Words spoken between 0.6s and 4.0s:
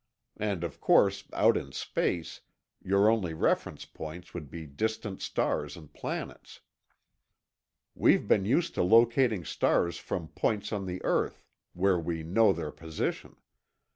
of course out in space your only reference